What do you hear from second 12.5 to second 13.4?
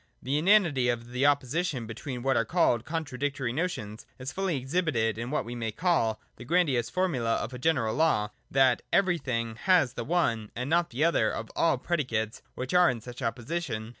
which are in such